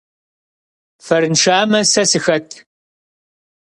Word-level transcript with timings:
Фэрыншамэ, 1.05 1.79
сэ 1.91 2.03
сыхэт? 2.11 2.47